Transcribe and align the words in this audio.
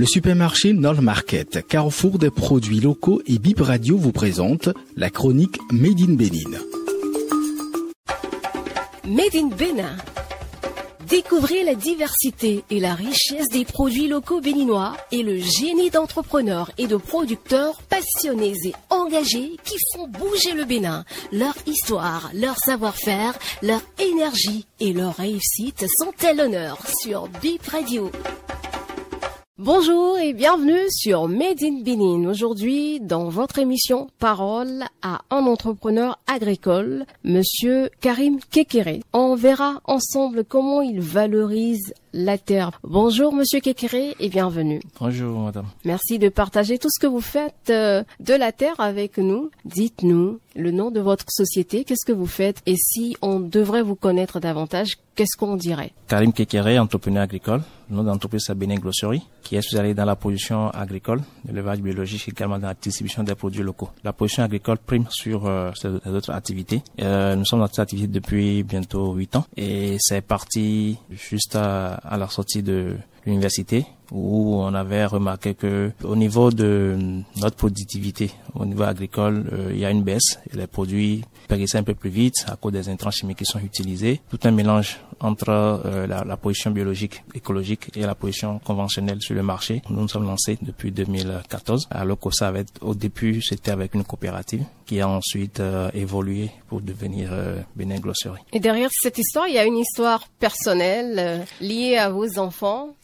Le 0.00 0.06
supermarché 0.06 0.72
Nord 0.72 1.02
Market, 1.02 1.66
carrefour 1.68 2.18
des 2.18 2.30
produits 2.30 2.80
locaux 2.80 3.20
et 3.26 3.38
Bip 3.38 3.60
Radio 3.60 3.98
vous 3.98 4.12
présente 4.12 4.70
la 4.96 5.10
chronique 5.10 5.58
Made 5.70 6.00
in 6.00 6.14
Bénin. 6.14 6.58
Made 9.06 9.34
in 9.34 9.48
Bénin. 9.48 9.94
Découvrez 11.06 11.64
la 11.64 11.74
diversité 11.74 12.64
et 12.70 12.80
la 12.80 12.94
richesse 12.94 13.48
des 13.52 13.66
produits 13.66 14.08
locaux 14.08 14.40
béninois 14.40 14.96
et 15.12 15.22
le 15.22 15.38
génie 15.38 15.90
d'entrepreneurs 15.90 16.70
et 16.78 16.86
de 16.86 16.96
producteurs 16.96 17.82
passionnés 17.82 18.54
et 18.64 18.72
engagés 18.88 19.58
qui 19.64 19.76
font 19.92 20.08
bouger 20.08 20.54
le 20.54 20.64
Bénin. 20.64 21.04
Leur 21.30 21.52
histoire, 21.66 22.30
leur 22.32 22.56
savoir-faire, 22.56 23.34
leur 23.60 23.82
énergie 23.98 24.64
et 24.80 24.94
leur 24.94 25.16
réussite 25.16 25.84
sont 25.98 26.14
à 26.26 26.32
l'honneur 26.32 26.78
sur 27.02 27.28
Bip 27.42 27.66
Radio. 27.66 28.10
Bonjour 29.62 30.18
et 30.18 30.32
bienvenue 30.32 30.88
sur 30.88 31.28
Made 31.28 31.62
in 31.62 31.82
Benin. 31.84 32.30
Aujourd'hui, 32.30 32.98
dans 32.98 33.28
votre 33.28 33.58
émission 33.58 34.08
Parole 34.18 34.84
à 35.02 35.20
un 35.28 35.44
entrepreneur 35.44 36.18
agricole, 36.26 37.04
monsieur 37.24 37.90
Karim 38.00 38.38
Kekere. 38.50 39.00
On 39.12 39.34
verra 39.34 39.82
ensemble 39.84 40.44
comment 40.44 40.80
il 40.80 41.02
valorise 41.02 41.92
la 42.12 42.38
terre. 42.38 42.70
Bonjour 42.82 43.32
monsieur 43.32 43.60
Kekere 43.60 44.14
et 44.18 44.28
bienvenue. 44.28 44.80
Bonjour 45.00 45.40
madame. 45.40 45.66
Merci 45.84 46.18
de 46.18 46.28
partager 46.28 46.78
tout 46.78 46.88
ce 46.90 47.00
que 47.00 47.06
vous 47.06 47.20
faites 47.20 47.70
euh, 47.70 48.02
de 48.20 48.34
la 48.34 48.52
terre 48.52 48.78
avec 48.80 49.18
nous. 49.18 49.50
Dites-nous 49.64 50.38
le 50.56 50.70
nom 50.70 50.90
de 50.90 51.00
votre 51.00 51.26
société, 51.28 51.84
qu'est-ce 51.84 52.06
que 52.06 52.12
vous 52.12 52.26
faites 52.26 52.62
et 52.66 52.76
si 52.76 53.16
on 53.22 53.40
devrait 53.40 53.82
vous 53.82 53.94
connaître 53.94 54.40
davantage, 54.40 54.98
qu'est-ce 55.14 55.36
qu'on 55.36 55.56
dirait? 55.56 55.92
Karim 56.08 56.32
Kekere, 56.32 56.80
entrepreneur 56.80 57.22
agricole. 57.22 57.62
Le 57.90 57.96
nom 57.96 58.04
d'entreprise 58.04 58.44
c'est 58.46 58.54
Bénin 58.54 58.76
Grosserie, 58.76 59.22
qui 59.42 59.56
est 59.56 59.62
spécialisé 59.62 59.94
dans 59.94 60.04
la 60.04 60.14
production 60.14 60.70
agricole, 60.70 61.22
l'élevage 61.44 61.80
biologique, 61.80 62.28
également 62.28 62.58
dans 62.58 62.68
la 62.68 62.74
distribution 62.74 63.24
des 63.24 63.34
produits 63.34 63.62
locaux. 63.62 63.90
La 64.04 64.12
production 64.12 64.44
agricole 64.44 64.78
prime 64.78 65.06
sur 65.10 65.46
euh, 65.46 65.72
les 65.84 66.12
autres 66.12 66.30
activités. 66.30 66.82
Euh, 67.00 67.34
nous 67.34 67.44
sommes 67.44 67.58
dans 67.58 67.66
cette 67.66 67.80
activité 67.80 68.06
depuis 68.08 68.62
bientôt 68.62 69.12
8 69.12 69.36
ans 69.36 69.44
et 69.56 69.96
c'est 69.98 70.20
parti 70.20 70.98
juste 71.10 71.56
à, 71.56 71.99
à 72.02 72.16
la 72.16 72.28
sortie 72.28 72.62
de 72.62 72.96
l'université 73.26 73.86
où 74.12 74.56
on 74.56 74.74
avait 74.74 75.04
remarqué 75.04 75.54
que 75.54 75.92
au 76.04 76.16
niveau 76.16 76.50
de 76.50 76.96
notre 77.36 77.56
productivité, 77.56 78.30
au 78.54 78.64
niveau 78.64 78.82
agricole, 78.82 79.46
euh, 79.52 79.70
il 79.72 79.78
y 79.78 79.84
a 79.84 79.90
une 79.90 80.02
baisse 80.02 80.38
les 80.52 80.66
produits 80.66 81.22
périssaient 81.48 81.78
un 81.78 81.82
peu 81.82 81.94
plus 81.94 82.10
vite 82.10 82.44
à 82.46 82.56
cause 82.56 82.72
des 82.72 82.88
intrants 82.88 83.10
chimiques 83.10 83.38
qui 83.38 83.44
sont 83.44 83.58
utilisés. 83.58 84.20
Tout 84.30 84.38
un 84.44 84.52
mélange 84.52 85.00
entre 85.18 85.50
euh, 85.50 86.06
la, 86.06 86.24
la 86.24 86.36
position 86.36 86.70
biologique, 86.70 87.24
écologique 87.34 87.90
et 87.96 88.02
la 88.02 88.14
position 88.14 88.60
conventionnelle 88.60 89.20
sur 89.20 89.34
le 89.34 89.42
marché. 89.42 89.82
Nous 89.90 90.00
nous 90.00 90.08
sommes 90.08 90.26
lancés 90.26 90.58
depuis 90.62 90.92
2014. 90.92 91.88
Alors 91.90 92.18
que 92.18 92.30
ça 92.30 92.48
avait, 92.48 92.66
au 92.80 92.94
début, 92.94 93.42
c'était 93.42 93.72
avec 93.72 93.94
une 93.94 94.04
coopérative 94.04 94.64
qui 94.86 95.00
a 95.00 95.08
ensuite 95.08 95.60
euh, 95.60 95.90
évolué 95.92 96.50
pour 96.68 96.80
devenir 96.80 97.32
Bénin 97.74 97.98
Glosserie. 97.98 98.40
Et 98.52 98.60
derrière 98.60 98.90
cette 98.92 99.18
histoire, 99.18 99.48
il 99.48 99.54
y 99.54 99.58
a 99.58 99.64
une 99.64 99.78
histoire 99.78 100.28
personnelle 100.38 101.44
liée 101.60 101.96
à 101.96 102.10
vos 102.10 102.38
enfants 102.38 102.94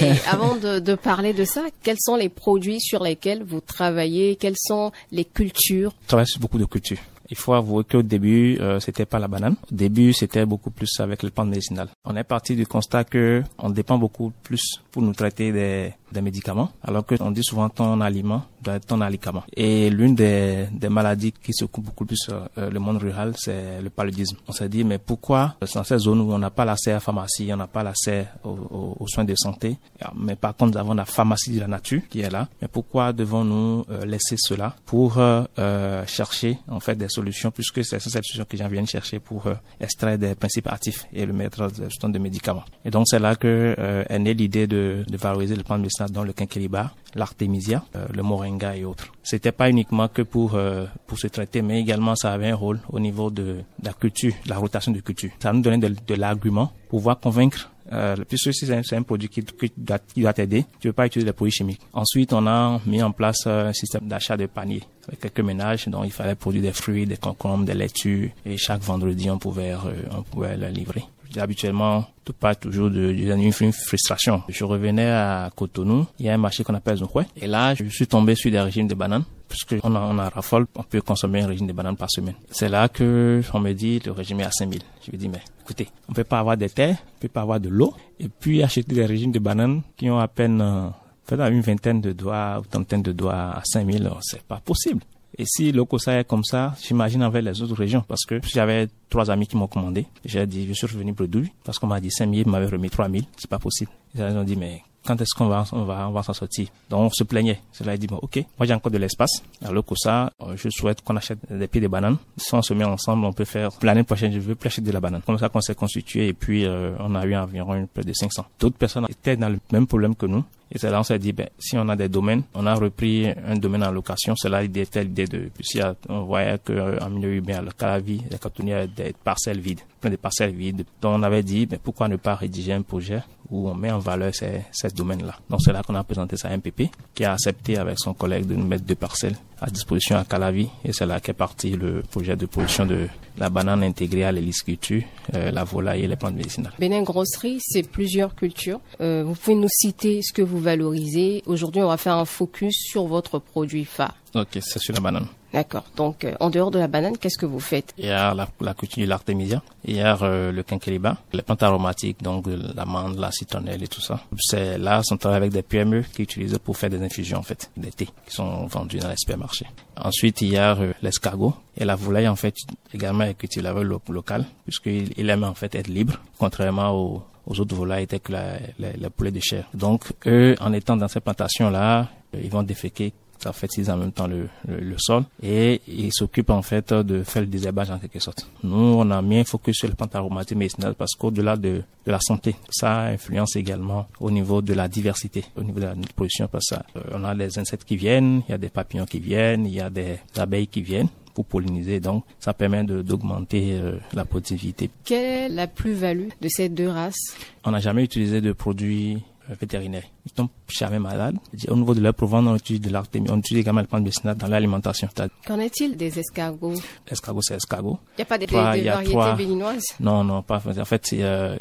et 0.00 0.12
avant 0.30 0.56
de, 0.56 0.94
parler 0.94 1.32
de 1.32 1.44
ça, 1.44 1.62
quels 1.82 1.98
sont 2.00 2.16
les 2.16 2.28
produits 2.28 2.80
sur 2.80 3.02
lesquels 3.02 3.42
vous 3.42 3.60
travaillez? 3.60 4.36
Quelles 4.36 4.56
sont 4.58 4.92
les 5.12 5.24
cultures? 5.24 5.92
Je 6.02 6.08
travaille 6.08 6.26
sur 6.26 6.40
beaucoup 6.40 6.58
de 6.58 6.64
cultures. 6.64 6.98
Il 7.30 7.36
faut 7.36 7.52
avouer 7.52 7.84
qu'au 7.84 8.02
début, 8.02 8.58
euh, 8.58 8.80
c'était 8.80 9.04
pas 9.04 9.18
la 9.18 9.28
banane. 9.28 9.56
Au 9.70 9.74
début, 9.74 10.14
c'était 10.14 10.46
beaucoup 10.46 10.70
plus 10.70 10.88
avec 10.98 11.22
les 11.22 11.30
plantes 11.30 11.50
médicinales. 11.50 11.88
On 12.04 12.16
est 12.16 12.24
parti 12.24 12.56
du 12.56 12.66
constat 12.66 13.04
que 13.04 13.42
on 13.58 13.68
dépend 13.68 13.98
beaucoup 13.98 14.32
plus 14.42 14.80
pour 14.90 15.02
nous 15.02 15.12
traiter 15.12 15.52
des, 15.52 15.92
des 16.12 16.20
médicaments, 16.20 16.70
alors 16.82 17.04
que 17.04 17.14
on 17.20 17.30
dit 17.30 17.44
souvent 17.44 17.68
ton 17.68 18.00
aliment 18.00 18.42
doit 18.62 18.74
être 18.74 18.86
ton 18.86 19.00
alicament. 19.00 19.44
Et 19.56 19.90
l'une 19.90 20.14
des, 20.14 20.66
des 20.72 20.88
maladies 20.88 21.32
qui 21.32 21.52
s'occupe 21.52 21.84
beaucoup 21.84 22.04
plus 22.04 22.28
euh, 22.30 22.70
le 22.70 22.78
monde 22.80 22.98
rural, 22.98 23.34
c'est 23.36 23.80
le 23.80 23.90
paludisme. 23.90 24.36
On 24.48 24.52
s'est 24.52 24.68
dit, 24.68 24.84
mais 24.84 24.98
pourquoi 24.98 25.54
dans 25.60 25.84
ces 25.84 25.98
zones 25.98 26.20
où 26.20 26.32
on 26.32 26.38
n'a 26.38 26.50
pas 26.50 26.64
l'accès 26.64 26.90
à 26.90 26.94
la 26.94 27.00
pharmacie, 27.00 27.50
on 27.52 27.56
n'a 27.56 27.66
pas 27.66 27.82
l'accès 27.82 28.26
aux, 28.44 28.50
aux, 28.50 28.96
aux, 29.00 29.06
soins 29.06 29.24
de 29.24 29.34
santé, 29.36 29.76
mais 30.16 30.36
par 30.36 30.56
contre 30.56 30.72
nous 30.72 30.78
avons 30.78 30.94
la 30.94 31.04
pharmacie 31.04 31.52
de 31.54 31.60
la 31.60 31.68
nature 31.68 32.02
qui 32.08 32.20
est 32.20 32.30
là, 32.30 32.48
mais 32.60 32.68
pourquoi 32.68 33.12
devons-nous 33.12 33.84
euh, 33.90 34.04
laisser 34.04 34.36
cela 34.38 34.74
pour 34.86 35.18
euh, 35.18 36.04
chercher 36.06 36.58
en 36.68 36.80
fait 36.80 36.94
des 36.96 37.08
solutions, 37.08 37.50
puisque 37.50 37.84
c'est 37.84 37.98
cette 37.98 38.24
solution 38.24 38.44
que 38.48 38.56
j'en 38.56 38.68
viens 38.68 38.82
de 38.82 38.88
chercher 38.88 39.18
pour 39.18 39.46
euh, 39.46 39.54
extraire 39.80 40.18
des 40.18 40.34
principes 40.34 40.66
actifs 40.68 41.06
et 41.12 41.26
le 41.26 41.32
mettre 41.32 41.68
dans 42.00 42.08
des 42.08 42.18
médicaments. 42.18 42.64
Et 42.84 42.90
donc 42.90 43.06
c'est 43.08 43.18
là 43.18 43.36
que 43.36 43.74
euh, 43.78 44.04
est 44.08 44.18
née 44.18 44.34
l'idée 44.34 44.66
de, 44.66 45.04
de 45.06 45.16
valoriser 45.16 45.56
le 45.56 45.62
plan 45.62 45.78
médicinal 45.98 46.10
dans 46.10 46.24
le 46.24 46.32
quinquilibre, 46.32 46.90
l'artémisia, 47.14 47.84
euh, 47.96 48.06
le 48.14 48.22
moringa 48.22 48.76
et 48.76 48.84
autres. 48.84 49.12
C'était 49.22 49.52
pas 49.52 49.70
uniquement 49.70 50.08
que 50.08 50.22
pour 50.22 50.54
euh, 50.54 50.86
pour 51.06 51.18
se 51.18 51.28
traiter, 51.28 51.62
mais 51.62 51.80
également 51.80 52.14
ça 52.16 52.32
avait 52.32 52.50
un 52.50 52.56
rôle 52.56 52.80
au 52.90 53.00
niveau 53.00 53.30
de, 53.30 53.62
la 53.82 53.92
culture, 53.92 54.34
la 54.46 54.56
rotation 54.56 54.92
de 54.92 55.00
culture. 55.00 55.30
Ça 55.40 55.52
nous 55.52 55.60
donnait 55.60 55.78
de, 55.78 55.94
de 56.06 56.14
l'argument 56.14 56.72
pour 56.88 57.00
pouvoir 57.00 57.20
convaincre 57.20 57.70
euh, 57.92 58.16
puisque 58.28 58.52
c'est 58.52 58.70
un, 58.70 58.82
un, 58.98 59.02
produit 59.02 59.28
qui, 59.28 59.42
qui 59.42 59.72
doit, 59.76 59.98
doit 60.14 60.32
t'aider, 60.34 60.64
tu 60.78 60.86
ne 60.86 60.90
veux 60.90 60.94
pas 60.94 61.06
utiliser 61.06 61.26
des 61.26 61.32
produits 61.32 61.52
chimiques. 61.52 61.80
Ensuite, 61.94 62.32
on 62.34 62.46
a 62.46 62.80
mis 62.84 63.02
en 63.02 63.12
place 63.12 63.46
un 63.46 63.72
système 63.72 64.06
d'achat 64.06 64.36
de 64.36 64.46
paniers 64.46 64.82
avec 65.06 65.20
quelques 65.20 65.40
ménages, 65.40 65.88
donc 65.88 66.04
il 66.04 66.12
fallait 66.12 66.34
produire 66.34 66.64
des 66.64 66.72
fruits, 66.72 67.06
des 67.06 67.16
concombres, 67.16 67.64
des 67.64 67.72
laitues, 67.72 68.32
et 68.44 68.58
chaque 68.58 68.82
vendredi, 68.82 69.30
on 69.30 69.38
pouvait, 69.38 69.72
euh, 69.72 70.16
on 70.16 70.22
pouvait 70.22 70.56
les 70.58 70.70
livrer. 70.70 71.04
Habituellement, 71.36 72.06
tout 72.24 72.32
pas 72.32 72.54
toujours 72.54 72.90
de, 72.90 73.10
une 73.10 73.72
frustration. 73.72 74.42
Je 74.48 74.64
revenais 74.64 75.10
à 75.10 75.50
Cotonou, 75.54 76.06
il 76.18 76.26
y 76.26 76.28
a 76.28 76.34
un 76.34 76.38
marché 76.38 76.64
qu'on 76.64 76.74
appelle 76.74 76.96
Zouhoué, 76.96 77.24
et 77.36 77.46
là, 77.46 77.74
je 77.74 77.84
suis 77.88 78.06
tombé 78.06 78.34
sur 78.34 78.50
des 78.50 78.60
régimes 78.60 78.88
de 78.88 78.94
bananes 78.94 79.24
puisque 79.48 79.76
on 79.82 79.94
a, 79.94 80.00
on 80.00 80.16
raffole, 80.16 80.66
on 80.74 80.82
peut 80.82 81.00
consommer 81.00 81.40
un 81.42 81.46
régime 81.46 81.66
de 81.66 81.72
bananes 81.72 81.96
par 81.96 82.10
semaine. 82.10 82.34
C'est 82.50 82.68
là 82.68 82.88
que 82.88 83.42
on 83.54 83.60
me 83.60 83.72
dit 83.72 84.00
le 84.04 84.12
régime 84.12 84.40
est 84.40 84.44
à 84.44 84.50
5000. 84.50 84.80
Je 85.06 85.12
me 85.12 85.16
dis 85.16 85.28
mais 85.28 85.40
écoutez, 85.62 85.88
on 86.08 86.12
peut 86.12 86.24
pas 86.24 86.38
avoir 86.38 86.56
des 86.56 86.68
terres, 86.68 86.98
on 87.16 87.20
peut 87.20 87.28
pas 87.28 87.42
avoir 87.42 87.58
de 87.58 87.68
l'eau 87.68 87.94
et 88.20 88.28
puis 88.28 88.62
acheter 88.62 88.82
des 88.82 89.06
régimes 89.06 89.32
de 89.32 89.38
bananes 89.38 89.82
qui 89.96 90.10
ont 90.10 90.18
à 90.18 90.28
peine 90.28 90.60
euh, 90.60 91.48
une 91.50 91.60
vingtaine 91.60 92.00
de 92.00 92.12
doigts 92.12 92.58
ou 92.60 92.66
trentaine 92.66 93.02
de 93.02 93.12
doigts 93.12 93.52
à 93.56 93.62
5000, 93.64 94.10
c'est 94.20 94.42
pas 94.42 94.60
possible. 94.64 95.00
Et 95.36 95.44
si 95.46 95.72
le 95.72 95.84
est 96.08 96.24
comme 96.24 96.44
ça, 96.44 96.74
j'imagine 96.82 97.22
avec 97.22 97.44
les 97.44 97.62
autres 97.62 97.74
régions, 97.74 98.04
parce 98.06 98.24
que 98.24 98.40
j'avais 98.46 98.88
trois 99.08 99.30
amis 99.30 99.46
qui 99.46 99.56
m'ont 99.56 99.66
commandé. 99.66 100.06
J'ai 100.24 100.46
dit, 100.46 100.66
je 100.66 100.72
suis 100.72 100.86
revenu 100.86 101.12
produire, 101.12 101.48
parce 101.64 101.78
qu'on 101.78 101.86
m'a 101.86 102.00
dit 102.00 102.10
5000, 102.10 102.40
ils 102.40 102.50
m'avaient 102.50 102.66
remis 102.66 102.90
3000, 102.90 103.24
c'est 103.36 103.50
pas 103.50 103.58
possible. 103.58 103.90
Ils 104.14 104.22
ont 104.22 104.44
dit, 104.44 104.56
mais 104.56 104.82
quand 105.08 105.20
est-ce 105.20 105.34
qu'on 105.34 105.46
va, 105.46 105.64
on 105.72 105.84
va, 105.84 106.08
on 106.08 106.12
va 106.12 106.22
s'en 106.22 106.32
sortir? 106.32 106.68
Donc 106.90 107.00
on 107.00 107.10
se 107.10 107.24
plaignait. 107.24 107.60
Cela 107.72 107.96
dit, 107.96 108.06
bon, 108.06 108.18
ok, 108.20 108.44
moi 108.58 108.66
j'ai 108.66 108.74
encore 108.74 108.92
de 108.92 108.98
l'espace. 108.98 109.42
Alors 109.64 109.84
que 109.84 109.94
ça, 109.96 110.32
je 110.54 110.68
souhaite 110.70 111.02
qu'on 111.02 111.16
achète 111.16 111.38
des 111.50 111.68
pieds 111.68 111.80
de 111.80 111.88
bananes. 111.88 112.16
Si 112.36 112.54
on 112.54 112.62
se 112.62 112.74
met 112.74 112.84
ensemble, 112.84 113.24
on 113.24 113.32
peut 113.32 113.44
faire. 113.44 113.70
L'année 113.82 114.02
prochaine, 114.02 114.32
je 114.32 114.40
veux 114.40 114.54
plus 114.54 114.66
acheter 114.66 114.82
de 114.82 114.92
la 114.92 115.00
banane. 115.00 115.22
Comme 115.24 115.38
ça 115.38 115.48
qu'on 115.48 115.60
s'est 115.60 115.74
constitué 115.74 116.28
et 116.28 116.34
puis 116.34 116.64
euh, 116.64 116.94
on 116.98 117.14
a 117.14 117.24
eu 117.24 117.34
environ 117.36 117.88
près 117.92 118.04
de 118.04 118.12
500. 118.12 118.44
D'autres 118.60 118.76
personnes 118.76 119.06
étaient 119.08 119.36
dans 119.36 119.48
le 119.48 119.58
même 119.72 119.86
problème 119.86 120.14
que 120.14 120.26
nous. 120.26 120.44
Et 120.70 120.78
c'est 120.78 120.90
là 120.90 121.00
on 121.00 121.02
s'est 121.02 121.18
dit, 121.18 121.32
ben, 121.32 121.48
si 121.58 121.76
on 121.78 121.88
a 121.88 121.96
des 121.96 122.08
domaines, 122.08 122.42
on 122.54 122.66
a 122.66 122.74
repris 122.74 123.26
un 123.28 123.56
domaine 123.56 123.82
en 123.84 123.90
location. 123.90 124.34
C'est 124.36 124.48
là 124.48 124.62
l'idée, 124.62 124.86
l'idée 124.94 125.26
de, 125.26 125.50
si 125.60 125.80
on 126.08 126.22
voyait 126.22 126.58
qu'en 126.58 127.10
milieu 127.10 127.36
urbain, 127.36 127.66
à 127.66 127.70
Calavi, 127.72 128.22
la 128.30 128.38
Catonie 128.38 128.72
a 128.72 128.86
des 128.86 129.14
parcelles 129.24 129.60
vides, 129.60 129.80
plein 130.00 130.10
de 130.10 130.16
parcelles 130.16 130.54
vides. 130.54 130.84
Donc 131.00 131.18
on 131.18 131.22
avait 131.22 131.42
dit, 131.42 131.66
ben, 131.66 131.78
pourquoi 131.82 132.08
ne 132.08 132.16
pas 132.16 132.34
rédiger 132.34 132.72
un 132.72 132.82
projet 132.82 133.22
où 133.50 133.68
on 133.68 133.74
met 133.74 133.90
en 133.90 133.98
valeur 133.98 134.34
ces, 134.34 134.62
ces 134.72 134.88
domaines-là. 134.88 135.34
Donc 135.48 135.60
c'est 135.62 135.72
là 135.72 135.82
qu'on 135.82 135.94
a 135.94 136.04
présenté 136.04 136.36
ça 136.36 136.48
à 136.48 136.56
MPP, 136.56 136.90
qui 137.14 137.24
a 137.24 137.32
accepté 137.32 137.78
avec 137.78 137.98
son 137.98 138.12
collègue 138.12 138.46
de 138.46 138.54
nous 138.54 138.66
mettre 138.66 138.84
deux 138.84 138.94
parcelles 138.94 139.36
à 139.60 139.70
disposition 139.70 140.16
à 140.16 140.24
Calavi. 140.24 140.68
Et 140.84 140.92
c'est 140.92 141.06
là 141.06 141.20
qu'est 141.20 141.32
parti 141.32 141.70
le 141.70 142.02
projet 142.02 142.36
de 142.36 142.46
production 142.46 142.86
de 142.86 143.08
la 143.38 143.50
banane 143.50 143.82
intégrée 143.82 144.24
à 144.24 144.32
l'héliculture, 144.32 145.02
euh, 145.34 145.50
la 145.50 145.64
volaille 145.64 146.04
et 146.04 146.08
les 146.08 146.16
plantes 146.16 146.34
médicinales. 146.34 146.72
Bénin 146.78 147.02
Grosserie, 147.02 147.58
c'est 147.60 147.88
plusieurs 147.88 148.34
cultures. 148.34 148.80
Euh, 149.00 149.24
vous 149.24 149.34
pouvez 149.34 149.56
nous 149.56 149.68
citer 149.70 150.20
ce 150.22 150.32
que 150.32 150.42
vous 150.42 150.60
valorisez. 150.60 151.42
Aujourd'hui, 151.46 151.82
on 151.82 151.88
va 151.88 151.96
faire 151.96 152.16
un 152.16 152.24
focus 152.24 152.74
sur 152.90 153.06
votre 153.06 153.38
produit 153.38 153.84
phare. 153.84 154.14
Ok, 154.34 154.58
c'est 154.60 154.78
sur 154.78 154.94
la 154.94 155.00
banane. 155.00 155.26
D'accord. 155.52 155.84
Donc, 155.96 156.24
euh, 156.24 156.34
en 156.40 156.50
dehors 156.50 156.70
de 156.70 156.78
la 156.78 156.88
banane, 156.88 157.16
qu'est-ce 157.16 157.38
que 157.38 157.46
vous 157.46 157.60
faites? 157.60 157.94
Il 157.96 158.04
y 158.04 158.10
a 158.10 158.34
la, 158.34 158.46
la 158.60 158.74
culture 158.74 159.02
de 159.02 159.08
l'artémisia, 159.08 159.62
il 159.84 159.96
y 159.96 160.00
a 160.00 160.16
euh, 160.22 160.52
le 160.52 160.62
quinquilibre, 160.62 161.16
les 161.32 161.40
plantes 161.40 161.62
aromatiques, 161.62 162.22
donc 162.22 162.46
l'amande, 162.74 163.18
la 163.18 163.32
citronnelle 163.32 163.82
et 163.82 163.88
tout 163.88 164.02
ça. 164.02 164.20
C'est 164.38 164.76
là, 164.76 165.00
on 165.10 165.16
travaille 165.16 165.38
avec 165.38 165.52
des 165.52 165.62
PME 165.62 166.02
qui 166.14 166.22
utilisent 166.22 166.58
pour 166.62 166.76
faire 166.76 166.90
des 166.90 167.02
infusions, 167.02 167.38
en 167.38 167.42
fait, 167.42 167.70
des 167.76 167.90
thés, 167.90 168.08
qui 168.26 168.34
sont 168.34 168.66
vendus 168.66 168.98
dans 168.98 169.08
les 169.08 169.16
supermarchés. 169.16 169.66
Ensuite, 169.96 170.42
il 170.42 170.48
y 170.52 170.58
a 170.58 170.76
euh, 170.76 170.92
l'escargot 171.00 171.54
et 171.76 171.86
la 171.86 171.94
volaille, 171.96 172.28
en 172.28 172.36
fait, 172.36 172.54
également 172.92 173.24
est 173.24 173.34
cultivable 173.34 173.82
lo 173.82 174.02
local, 174.10 174.44
puisqu'il 174.64 175.12
il 175.16 175.30
aime, 175.30 175.44
en 175.44 175.54
fait, 175.54 175.74
être 175.74 175.88
libre, 175.88 176.20
contrairement 176.38 176.90
aux, 176.90 177.22
aux 177.46 177.58
autres 177.58 177.74
volailles 177.74 178.06
telles 178.06 178.20
que 178.20 178.32
la, 178.32 178.58
la, 178.78 178.88
la 179.00 179.08
poulet 179.10 179.30
de 179.30 179.40
chair. 179.40 179.64
Donc, 179.72 180.04
eux, 180.26 180.54
en 180.60 180.74
étant 180.74 180.96
dans 180.96 181.08
ces 181.08 181.20
plantations-là, 181.20 182.08
ils 182.34 182.50
vont 182.50 182.62
déféquer 182.62 183.14
ça 183.38 183.52
fertilise 183.52 183.90
en 183.90 183.96
même 183.96 184.12
temps 184.12 184.26
le, 184.26 184.48
le, 184.66 184.96
sol 184.98 185.24
et 185.42 185.80
il 185.88 186.12
s'occupe 186.12 186.50
en 186.50 186.62
fait 186.62 186.92
de 186.92 187.22
faire 187.22 187.42
le 187.42 187.48
désherbage 187.48 187.90
en 187.90 187.98
quelque 187.98 188.18
sorte. 188.20 188.48
Nous, 188.62 188.76
on 188.76 189.10
a 189.10 189.22
bien 189.22 189.44
focus 189.44 189.76
sur 189.78 189.88
le 189.88 189.94
plantes 189.94 190.14
aromatiques 190.16 190.56
médicinales 190.58 190.94
parce 190.94 191.14
qu'au-delà 191.14 191.56
de, 191.56 191.82
de 192.06 192.10
la 192.10 192.18
santé, 192.20 192.56
ça 192.70 193.02
influence 193.02 193.56
également 193.56 194.06
au 194.20 194.30
niveau 194.30 194.62
de 194.62 194.74
la 194.74 194.88
diversité, 194.88 195.44
au 195.56 195.62
niveau 195.62 195.80
de 195.80 195.86
la 195.86 195.94
production 196.14 196.48
parce 196.48 196.66
qu'on 196.68 197.24
a 197.24 197.34
des 197.34 197.58
insectes 197.58 197.84
qui 197.84 197.96
viennent, 197.96 198.42
il 198.48 198.52
y 198.52 198.54
a 198.54 198.58
des 198.58 198.70
papillons 198.70 199.06
qui 199.06 199.20
viennent, 199.20 199.66
il 199.66 199.74
y 199.74 199.80
a 199.80 199.90
des 199.90 200.18
abeilles 200.36 200.66
qui 200.68 200.82
viennent 200.82 201.08
pour 201.38 201.44
polliniser. 201.44 202.00
Donc, 202.00 202.24
ça 202.40 202.52
permet 202.52 202.82
d'augmenter 202.82 203.74
euh, 203.74 203.98
la 204.12 204.24
productivité. 204.24 204.90
Quelle 205.04 205.24
est 205.24 205.48
la 205.54 205.68
plus-value 205.68 206.30
de 206.40 206.48
ces 206.48 206.68
deux 206.68 206.88
races? 206.88 207.36
On 207.64 207.70
n'a 207.70 207.78
jamais 207.78 208.02
utilisé 208.02 208.40
de 208.40 208.52
produits 208.52 209.14
euh, 209.14 209.18
vétérinaires. 209.54 210.04
Ils 210.26 210.32
tombent 210.32 210.48
jamais 210.68 210.98
malades. 210.98 211.36
Au 211.68 211.76
niveau 211.76 211.94
de 211.94 212.00
leur 212.00 212.14
provenance, 212.14 212.52
on 212.52 212.56
utilise 212.56 212.80
de 212.80 212.90
l'artémie. 212.90 213.30
On 213.30 213.38
utilise 213.38 213.62
également 213.62 213.80
le 213.80 213.86
pan 213.86 214.00
de 214.00 214.10
dans 214.34 214.46
l'alimentation. 214.46 215.08
Qu'en 215.46 215.58
est-il 215.58 215.96
des 215.96 216.18
escargots? 216.18 216.74
Escargots, 217.06 217.42
c'est 217.42 217.54
escargot. 217.54 217.98
Il 218.16 218.18
n'y 218.18 218.22
a 218.22 218.26
pas 218.26 218.38
de, 218.38 218.46
variétés 218.46 219.36
béninoises 219.36 219.94
Non, 220.00 220.24
non, 220.24 220.42
pas. 220.42 220.56
En 220.66 220.84
fait, 220.84 221.12
il 221.12 221.20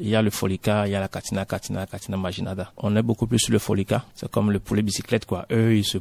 y 0.09 0.15
a 0.15 0.21
le 0.21 0.29
folica, 0.29 0.87
il 0.87 0.91
y 0.91 0.95
a 0.95 0.99
la 0.99 1.07
catina, 1.07 1.45
catina, 1.45 1.85
catina 1.85 2.17
marginada. 2.17 2.71
On 2.77 2.95
est 2.95 3.03
beaucoup 3.03 3.27
plus 3.27 3.39
sur 3.39 3.53
le 3.53 3.59
folica. 3.59 4.05
C'est 4.15 4.29
comme 4.29 4.51
le 4.51 4.59
poulet 4.59 4.81
bicyclette, 4.81 5.25
quoi. 5.25 5.45
Eux, 5.51 5.75
ils 5.75 5.85
se 5.85 5.99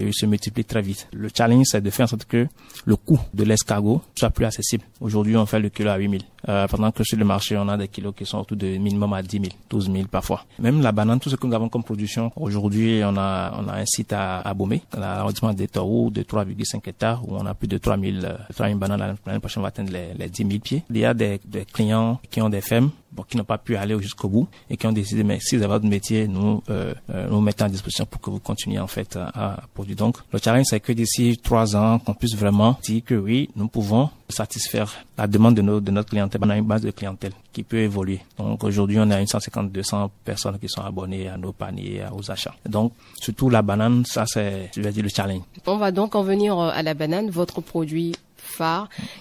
et 0.00 0.06
ils 0.06 0.14
se 0.14 0.26
multiplient 0.26 0.64
très 0.64 0.82
vite. 0.82 1.08
Le 1.12 1.28
challenge, 1.34 1.66
c'est 1.66 1.80
de 1.80 1.90
faire 1.90 2.04
en 2.04 2.08
sorte 2.08 2.24
que 2.24 2.46
le 2.84 2.96
coût 2.96 3.18
de 3.34 3.44
l'escargot 3.44 4.02
soit 4.14 4.30
plus 4.30 4.44
accessible. 4.44 4.84
Aujourd'hui, 5.00 5.36
on 5.36 5.46
fait 5.46 5.60
le 5.60 5.68
kilo 5.68 5.90
à 5.90 5.96
8000. 5.96 6.22
Euh, 6.48 6.66
pendant 6.68 6.92
que 6.92 7.02
sur 7.02 7.18
le 7.18 7.24
marché, 7.24 7.56
on 7.56 7.68
a 7.68 7.76
des 7.76 7.88
kilos 7.88 8.14
qui 8.16 8.24
sont 8.24 8.38
autour 8.38 8.56
de 8.56 8.66
minimum 8.78 9.12
à 9.12 9.22
10 9.22 9.40
000, 9.40 9.44
12 9.68 9.90
000 9.92 10.06
parfois. 10.10 10.44
Même 10.60 10.80
la 10.80 10.92
banane, 10.92 11.18
tout 11.18 11.28
ce 11.28 11.36
que 11.36 11.46
nous 11.46 11.54
avons 11.54 11.68
comme 11.68 11.82
production, 11.82 12.30
aujourd'hui, 12.36 13.00
on 13.04 13.16
a, 13.16 13.52
on 13.58 13.68
a 13.68 13.80
un 13.80 13.86
site 13.86 14.12
à, 14.12 14.40
à 14.40 14.54
Beaumé, 14.54 14.82
dans 14.92 15.00
l'arrondissement 15.00 15.52
des 15.52 15.68
Taureaux, 15.68 16.10
de 16.10 16.22
3,5 16.22 16.88
hectares, 16.88 17.28
où 17.28 17.36
on 17.36 17.44
a 17.44 17.54
plus 17.54 17.68
de 17.68 17.78
3 17.78 17.98
000, 17.98 18.16
3 18.54 18.66
000 18.68 18.78
bananes. 18.78 19.16
L'année 19.26 19.40
prochaine, 19.40 19.60
on 19.60 19.62
va 19.62 19.68
atteindre 19.68 19.92
les, 19.92 20.14
les 20.16 20.28
10 20.28 20.46
000 20.46 20.60
pieds. 20.60 20.84
Il 20.90 20.98
y 20.98 21.04
a 21.04 21.14
des, 21.14 21.40
des 21.44 21.64
clients 21.64 22.20
qui 22.30 22.40
ont 22.40 22.48
des 22.48 22.60
fermes 22.60 22.90
bon, 23.12 23.22
qui 23.22 23.36
n'ont 23.36 23.44
pas 23.44 23.58
pu 23.58 23.76
aller 23.76 23.98
jusqu'au 24.00 24.28
bout 24.28 24.48
et 24.70 24.76
qui 24.76 24.86
ont 24.86 24.92
décidé, 24.92 25.24
mais 25.24 25.38
si 25.40 25.56
vous 25.56 25.62
avez 25.62 25.72
votre 25.74 25.86
métier, 25.86 26.28
nous 26.28 26.62
euh, 26.70 26.94
euh, 27.10 27.28
nous 27.28 27.40
mettons 27.40 27.66
à 27.66 27.68
disposition 27.68 28.06
pour 28.06 28.20
que 28.20 28.30
vous 28.30 28.40
continuiez 28.40 28.78
en 28.78 28.86
fait 28.86 29.16
à, 29.16 29.54
à 29.54 29.60
produire. 29.74 29.96
Donc, 29.96 30.18
le 30.32 30.38
challenge, 30.38 30.66
c'est 30.68 30.80
que 30.80 30.92
d'ici 30.92 31.38
trois 31.42 31.76
ans, 31.76 31.98
qu'on 31.98 32.14
puisse 32.14 32.34
vraiment 32.36 32.78
dire 32.82 33.02
que 33.04 33.14
oui, 33.14 33.50
nous 33.56 33.68
pouvons 33.68 34.10
satisfaire 34.28 34.92
la 35.16 35.26
demande 35.26 35.54
de, 35.54 35.62
nos, 35.62 35.80
de 35.80 35.90
notre 35.90 36.10
clientèle. 36.10 36.40
On 36.44 36.50
a 36.50 36.56
une 36.56 36.66
base 36.66 36.82
de 36.82 36.90
clientèle 36.90 37.32
qui 37.52 37.62
peut 37.62 37.78
évoluer. 37.78 38.20
Donc, 38.38 38.62
aujourd'hui, 38.64 38.98
on 39.00 39.10
a 39.10 39.20
une 39.20 39.26
150-200 39.26 40.10
personnes 40.24 40.58
qui 40.58 40.68
sont 40.68 40.82
abonnées 40.82 41.28
à 41.28 41.36
nos 41.36 41.52
paniers, 41.52 42.02
aux 42.12 42.30
achats. 42.30 42.54
Donc, 42.68 42.92
surtout 43.20 43.48
la 43.50 43.62
banane, 43.62 44.04
ça, 44.04 44.24
c'est, 44.26 44.70
je 44.76 44.82
vais 44.82 44.92
dire, 44.92 45.02
le 45.02 45.08
challenge. 45.08 45.42
On 45.66 45.76
va 45.76 45.90
donc 45.90 46.14
en 46.14 46.22
venir 46.22 46.58
euh, 46.58 46.70
à 46.72 46.82
la 46.82 46.94
banane, 46.94 47.30
votre 47.30 47.60
produit 47.60 48.14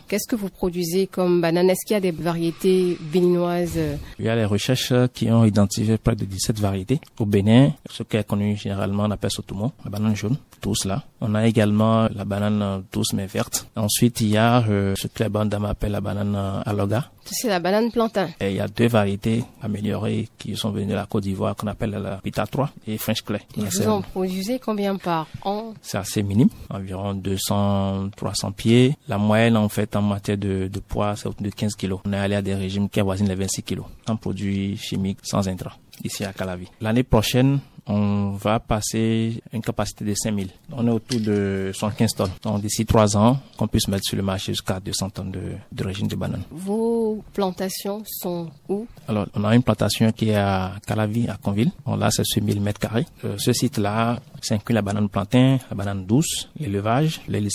Qu'est-ce 0.08 0.28
que 0.28 0.36
vous 0.36 0.50
produisez 0.50 1.08
comme 1.08 1.42
banane 1.42 1.70
Est-ce 1.70 1.86
qu'il 1.86 1.94
y 1.94 1.98
a 1.98 2.02
des 2.02 2.12
variétés 2.12 2.98
béninoises? 3.02 3.80
Il 4.20 4.26
y 4.26 4.30
a 4.30 4.36
les 4.36 4.46
recherches 4.46 4.94
qui 5.14 5.30
ont 5.32 5.46
identifié 5.46 5.98
près 5.98 6.16
de 6.16 6.26
17 6.26 6.60
variétés. 6.60 7.00
Au 7.20 7.26
Bénin, 7.26 7.72
ce 7.90 8.04
qui 8.04 8.18
est 8.18 8.28
connu 8.28 8.56
généralement, 8.56 9.04
on 9.04 9.12
appelle 9.12 9.32
Sotomo, 9.32 9.72
la 9.84 9.92
banane 9.92 10.16
jaune, 10.16 10.38
tous 10.62 10.86
là. 10.86 11.04
On 11.22 11.36
a 11.36 11.46
également 11.48 12.08
la 12.14 12.26
banane 12.26 12.84
douce 12.92 13.14
mais 13.14 13.26
verte. 13.28 13.68
Ensuite, 13.76 14.22
il 14.22 14.30
y 14.30 14.38
a 14.38 14.64
euh, 14.68 14.94
ce 14.98 15.08
que 15.08 15.24
les 15.24 15.30
bandes 15.30 15.54
appellent 15.54 15.92
la 15.92 16.02
banane 16.02 16.62
aloga. 16.66 17.12
C'est 17.32 17.50
la 17.50 17.60
banane 17.60 17.92
plantain. 17.92 18.30
Et 18.40 18.52
il 18.52 18.56
y 18.56 18.60
a 18.60 18.68
deux 18.68 18.88
variétés 18.88 19.44
améliorées 19.62 20.30
qui 20.38 20.56
sont 20.56 20.72
venues 20.72 20.88
de 20.88 20.96
la 20.96 21.06
Côte 21.06 21.24
d'Ivoire 21.24 21.56
qu'on 21.56 21.68
appelle 21.68 21.92
la 21.92 22.18
Pita 22.18 22.46
3 22.46 22.70
et 22.88 22.98
French 22.98 23.24
Clay. 23.24 23.42
vous 23.56 23.88
en 23.88 24.02
produisez 24.02 24.60
combien 24.60 24.96
par 24.98 25.28
an? 25.44 25.74
C'est 25.82 25.98
assez 25.98 26.24
minime, 26.24 26.50
environ 26.70 27.14
200-300 27.16 28.54
pieds. 28.54 28.98
La 29.08 29.18
moyenne 29.18 29.58
en 29.58 29.70
fait 29.70 29.96
en 29.96 30.02
matière 30.02 30.38
de, 30.38 30.68
de 30.72 30.80
poids, 30.80 31.16
c'est 31.16 31.28
autour 31.28 31.44
de 31.44 31.50
15 31.50 31.76
kilos. 31.76 32.00
On 32.06 32.14
est 32.14 32.18
allé 32.18 32.36
à 32.36 32.42
des 32.42 32.56
régimes 32.56 32.90
qui 32.90 33.00
avoisinent 33.00 33.30
les 33.30 33.36
26 33.36 33.64
kilos 33.64 33.86
en 34.08 34.16
produits 34.16 34.78
chimiques 34.78 35.20
sans 35.24 35.48
intrants 35.48 35.72
ici 36.04 36.24
à 36.24 36.34
Calavi. 36.34 36.68
L'année 36.82 37.04
prochaine, 37.04 37.60
on 37.88 38.32
va 38.32 38.60
passer 38.60 39.42
une 39.54 39.62
capacité 39.62 40.06
de 40.06 40.14
5000. 40.14 40.50
On 40.72 40.88
est 40.88 40.92
autour 40.92 41.20
de 41.20 41.72
115 41.74 42.16
tonnes. 42.16 42.32
Donc 42.42 42.62
d'ici 42.62 42.86
trois 42.86 43.16
ans, 43.16 43.40
qu'on 43.58 43.68
puisse 43.68 43.88
mettre 43.88 44.04
sur 44.04 44.18
le 44.18 44.24
marché 44.24 44.54
jusqu'à 44.54 44.80
200 44.80 45.10
tonnes 45.12 45.32
de, 45.32 45.42
de 45.72 45.84
régime 45.84 46.08
de 46.08 46.16
bananes. 46.16 46.44
Vos 46.52 47.24
plantations 47.34 48.04
sont 48.06 48.50
où? 48.68 48.88
Alors, 49.08 49.28
on 49.34 49.44
a 49.44 49.56
une 49.56 49.64
plantation 49.64 50.12
qui 50.12 50.30
est 50.30 50.36
à 50.36 50.74
Calavi, 50.86 51.28
à 51.30 51.38
Conville. 51.38 51.72
là, 51.86 52.10
c'est 52.12 52.26
sur 52.26 52.44
1000 52.44 52.62
mètres 52.62 52.80
carrés. 52.80 53.06
Euh, 53.24 53.36
ce 53.38 53.54
site-là, 53.54 54.20
c'est 54.42 54.56
inclut 54.56 54.74
la 54.76 54.82
banane 54.82 55.10
plantain, 55.10 55.58
la 55.70 55.76
banane 55.76 56.06
douce, 56.06 56.50
l'élevage, 56.60 57.22
les 57.28 57.48